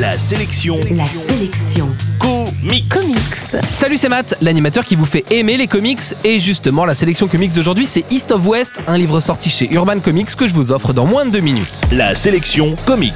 La 0.00 0.18
sélection. 0.18 0.80
La 0.92 1.04
sélection. 1.04 1.94
Comics. 2.18 2.88
Comics. 2.88 3.62
Salut, 3.74 3.98
c'est 3.98 4.08
Matt, 4.08 4.34
l'animateur 4.40 4.82
qui 4.86 4.96
vous 4.96 5.04
fait 5.04 5.26
aimer 5.30 5.58
les 5.58 5.66
comics. 5.66 6.00
Et 6.24 6.40
justement, 6.40 6.86
la 6.86 6.94
sélection 6.94 7.28
comics 7.28 7.52
d'aujourd'hui, 7.52 7.84
c'est 7.84 8.10
East 8.10 8.32
of 8.32 8.46
West, 8.46 8.80
un 8.86 8.96
livre 8.96 9.20
sorti 9.20 9.50
chez 9.50 9.70
Urban 9.70 10.00
Comics 10.00 10.34
que 10.34 10.48
je 10.48 10.54
vous 10.54 10.72
offre 10.72 10.94
dans 10.94 11.04
moins 11.04 11.26
de 11.26 11.32
deux 11.32 11.40
minutes. 11.40 11.82
La 11.92 12.14
sélection 12.14 12.76
comics. 12.86 13.12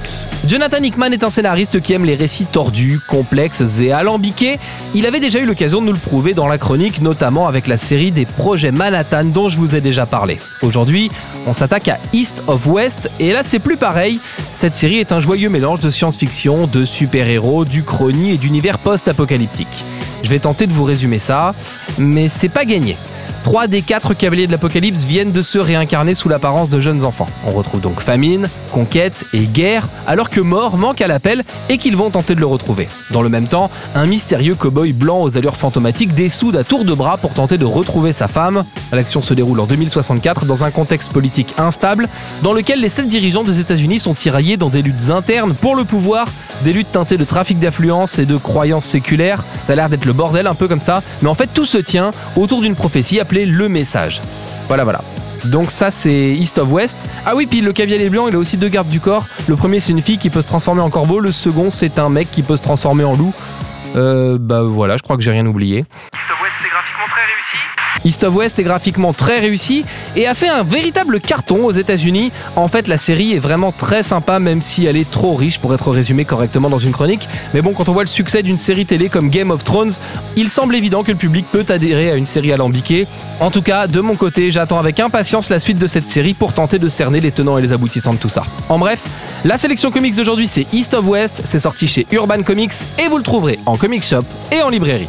Jonathan 0.47 0.83
Hickman 0.83 1.13
est 1.13 1.25
un 1.25 1.31
scénariste 1.31 1.81
qui 1.81 1.95
aime 1.95 2.05
les 2.05 2.17
récits 2.17 2.45
tordus, 2.45 3.01
complexes 3.09 3.81
et 3.81 3.91
alambiqués. 3.91 4.59
Il 4.95 5.07
avait 5.07 5.21
déjà 5.21 5.39
eu 5.39 5.47
l'occasion 5.47 5.81
de 5.81 5.87
nous 5.87 5.93
le 5.93 5.99
prouver 5.99 6.35
dans 6.35 6.49
la 6.49 6.59
chronique, 6.59 7.01
notamment 7.01 7.49
avec 7.49 7.67
la 7.67 7.79
série 7.79 8.13
des 8.13 8.27
projets 8.27 8.73
Manhattan 8.73 9.25
dont 9.25 9.49
je 9.49 9.59
vous 9.59 9.75
ai 9.75 9.81
déjà 9.81 10.05
parlé. 10.05 10.37
Aujourd'hui, 10.61 11.11
on 11.47 11.55
s'attaque 11.55 11.89
à 11.89 11.99
East 12.13 12.43
of 12.47 12.67
West, 12.67 13.11
et 13.21 13.33
là 13.33 13.43
c'est 13.43 13.59
plus 13.59 13.79
pareil. 13.79 14.21
Cette 14.55 14.77
série 14.77 14.99
est 14.99 15.11
un 15.11 15.19
joyeux 15.19 15.51
mélange 15.51 15.81
de 15.81 15.91
science-fiction, 15.91 16.69
de 16.69 16.85
super-héros, 16.85 17.65
du 17.65 17.83
chrony 17.83 18.31
et 18.31 18.39
d'univers 18.39 18.79
post-apocalyptique. 18.79 19.85
Je 20.23 20.31
vais 20.31 20.39
tenter 20.39 20.69
de 20.69 20.73
vous 20.73 20.85
résumer 20.85 21.19
ça, 21.19 21.55
mais 21.99 22.29
c'est 22.29 22.49
pas 22.49 22.65
gagné. 22.65 22.97
Trois 23.45 23.67
des 23.67 23.83
quatre 23.83 24.15
cavaliers 24.15 24.47
de 24.47 24.53
l'Apocalypse 24.53 25.05
viennent 25.05 25.31
de 25.31 25.43
se 25.43 25.59
réincarner 25.59 26.15
sous 26.15 26.31
l'apparence 26.31 26.71
de 26.71 26.81
jeunes 26.81 27.05
enfants. 27.05 27.29
On 27.47 27.53
retrouve 27.53 27.83
donc 27.83 28.01
famine, 28.01 28.49
conquête 28.73 29.27
et 29.35 29.41
guerre, 29.41 29.87
alors 30.07 30.31
que 30.31 30.41
mort 30.41 30.79
manque 30.79 31.03
à 31.03 31.07
l'appel 31.07 31.45
et 31.69 31.77
qu'ils 31.77 31.95
vont 31.95 32.09
tenter 32.09 32.35
de 32.35 32.41
le 32.41 32.47
retrouver. 32.47 32.89
Dans 33.11 33.21
le 33.21 33.29
même 33.29 33.47
temps, 33.47 33.71
un 33.95 34.07
mystérieux 34.07 34.55
cow-boy 34.55 34.95
blanc 34.95 35.23
aux 35.23 35.37
allures 35.37 35.59
fantomatiques 35.59 36.15
dessoude 36.15 36.57
à 36.57 36.65
tour 36.65 36.87
de 36.87 36.95
bras 36.95 37.19
pour 37.19 37.35
tenter 37.35 37.59
de 37.59 37.67
retrouver 37.67 38.15
sa 38.15 38.29
femme. 38.29 38.65
L'action 38.93 39.21
se 39.21 39.35
déroule 39.35 39.61
en 39.61 39.67
2064 39.67 40.47
dans 40.47 40.65
un 40.65 40.71
contexte 40.71 41.13
politique 41.13 41.55
instable, 41.59 42.09
dans 42.43 42.55
lequel 42.55 42.81
les 42.81 42.89
sept 42.89 43.09
dirigeants 43.09 43.45
des 43.45 43.61
États-Unis 43.61 43.99
sont 43.99 44.15
tiraillés 44.15 44.57
dans 44.57 44.71
des 44.71 44.81
luttes 44.81 45.11
internes 45.11 45.53
pour 45.53 45.77
le 45.77 45.85
pouvoir, 45.85 46.29
des 46.63 46.73
luttes 46.73 46.93
teintées 46.93 47.19
de 47.19 47.25
trafic 47.25 47.59
d'affluence 47.59 48.19
et 48.19 48.25
de 48.25 48.39
croyances 48.39 48.87
séculaires. 48.87 49.45
Ça 49.63 49.75
a 49.75 49.77
l'air 49.77 49.91
d'être 49.91 50.07
le 50.07 50.15
bordel 50.15 50.47
un 50.47 50.55
peu 50.55 50.67
comme 50.67 50.81
ça, 50.81 51.03
mais 51.21 51.29
en 51.29 51.35
fait 51.35 51.51
tout 51.53 51.67
se 51.67 51.79
tient 51.79 52.11
autour 52.37 52.63
d'une 52.63 52.75
prophétie 52.75 53.21
appelée 53.21 53.34
le 53.43 53.69
message. 53.69 54.21
Voilà, 54.69 54.85
voilà. 54.85 55.01
Donc 55.47 55.71
ça 55.71 55.91
c'est 55.91 56.31
East 56.31 56.59
of 56.59 56.71
West. 56.71 57.05
Ah 57.27 57.35
oui, 57.35 57.47
puis 57.47 57.61
le 57.61 57.73
cavalier 57.73 58.09
blanc, 58.09 58.29
il 58.29 58.35
a 58.35 58.39
aussi 58.39 58.57
deux 58.57 58.69
gardes 58.69 58.89
du 58.89 59.01
corps. 59.01 59.25
Le 59.47 59.57
premier 59.57 59.81
c'est 59.81 59.93
une 59.93 60.01
fille 60.01 60.19
qui 60.19 60.31
peut 60.31 60.43
se 60.43 60.47
transformer 60.47 60.81
en 60.81 60.91
corbeau, 60.91 61.21
le 61.21 61.33
second 61.33 61.71
c'est 61.71 61.99
un 61.99 62.09
mec 62.09 62.31
qui 62.31 62.43
peut 62.43 62.57
se 62.57 62.63
transformer 62.63 63.05
en 63.05 63.17
loup. 63.17 63.33
Euh, 63.97 64.39
bah 64.41 64.63
voilà, 64.63 64.97
je 64.97 65.03
crois 65.03 65.17
que 65.17 65.23
j'ai 65.23 65.31
rien 65.31 65.47
oublié. 65.47 65.85
Très 67.11 67.21
réussi. 67.21 68.07
East 68.07 68.25
of 68.25 68.35
West 68.35 68.59
est 68.59 68.63
graphiquement 68.63 69.13
très 69.13 69.39
réussi 69.39 69.85
et 70.17 70.27
a 70.27 70.35
fait 70.35 70.49
un 70.49 70.63
véritable 70.63 71.21
carton 71.21 71.65
aux 71.65 71.73
États-Unis. 71.73 72.33
En 72.57 72.69
fait, 72.69 72.89
la 72.89 72.99
série 72.99 73.35
est 73.35 73.39
vraiment 73.39 73.73
très 73.73 74.03
sympa, 74.03 74.39
même 74.39 74.63
si 74.63 74.87
elle 74.87 74.97
est 74.97 75.11
trop 75.11 75.35
riche 75.35 75.59
pour 75.59 75.75
être 75.75 75.91
résumée 75.91 76.25
correctement 76.25 76.71
dans 76.71 76.79
une 76.79 76.93
chronique. 76.93 77.29
Mais 77.53 77.63
bon, 77.63 77.73
quand 77.73 77.89
on 77.89 77.93
voit 77.93 78.03
le 78.03 78.09
succès 78.09 78.43
d'une 78.43 78.59
série 78.59 78.87
télé 78.87 79.09
comme 79.09 79.29
Game 79.29 79.51
of 79.51 79.65
Thrones, 79.65 79.93
il 80.37 80.49
semble 80.49 80.75
évident 80.77 81.03
que 81.03 81.13
le 81.13 81.19
public 81.19 81.47
peut 81.51 81.67
adhérer 81.69 82.11
à 82.11 82.17
une 82.17 82.27
série 82.27 82.53
alambiquée. 82.53 83.07
En 83.41 83.51
tout 83.51 83.63
cas, 83.63 83.87
de 83.87 84.01
mon 84.01 84.17
côté, 84.17 84.51
j'attends 84.51 84.79
avec 84.79 84.99
impatience 85.01 85.51
la 85.51 85.61
suite 85.61 85.79
de 85.79 85.87
cette 85.87 86.09
série 86.09 86.35
pour 86.35 86.53
tenter 86.53 86.79
de 86.79 86.89
cerner 86.89 87.21
les 87.21 87.33
tenants 87.33 87.59
et 87.59 87.63
les 87.63 87.73
aboutissants 87.73 88.15
de 88.15 88.19
tout 88.19 88.31
ça. 88.31 88.45
En 88.69 88.79
bref, 88.79 89.01
la 89.45 89.57
sélection 89.57 89.91
comics 89.91 90.17
d'aujourd'hui, 90.17 90.49
c'est 90.49 90.67
East 90.73 90.95
of 90.95 91.07
West. 91.07 91.43
C'est 91.45 91.61
sorti 91.61 91.87
chez 91.87 92.07
Urban 92.13 92.43
Comics 92.43 92.75
et 93.03 93.09
vous 93.09 93.19
le 93.19 93.25
trouverez 93.25 93.59
en 93.67 93.77
comic 93.77 94.03
shop 94.03 94.25
et 94.53 94.63
en 94.63 94.71
librairie. 94.71 95.09